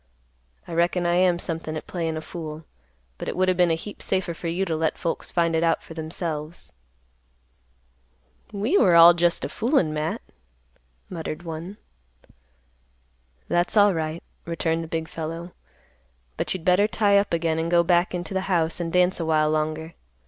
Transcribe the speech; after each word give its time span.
I 0.67 0.73
reckon 0.73 1.05
I 1.05 1.13
am 1.13 1.37
somethin' 1.37 1.77
at 1.77 1.85
playin' 1.85 2.17
a 2.17 2.21
fool, 2.21 2.65
but 3.19 3.27
it 3.29 3.37
would 3.37 3.51
o' 3.51 3.53
been 3.53 3.69
a 3.69 3.75
heap 3.75 4.01
safer 4.01 4.33
for 4.33 4.47
you 4.47 4.65
to 4.65 4.75
let 4.75 4.97
folks 4.97 5.29
find 5.29 5.55
it 5.55 5.61
out 5.63 5.83
for 5.83 5.93
themselves." 5.93 6.73
"We 8.51 8.75
all 8.77 8.85
were 9.09 9.13
jest 9.13 9.45
a 9.45 9.47
foolin', 9.49 9.93
Matt," 9.93 10.23
muttered 11.07 11.43
one. 11.43 11.77
"That's 13.47 13.77
alright," 13.77 14.23
returned 14.43 14.83
the 14.83 14.87
big 14.87 15.07
fellow; 15.07 15.51
"But 16.35 16.51
you'd 16.55 16.65
better 16.65 16.87
tie 16.87 17.19
up 17.19 17.31
again 17.31 17.59
and 17.59 17.69
go 17.69 17.83
back 17.83 18.15
into 18.15 18.33
the 18.33 18.49
house 18.49 18.79
and 18.79 18.91
dance 18.91 19.19
a 19.19 19.25
while 19.27 19.51
longer. 19.51 19.93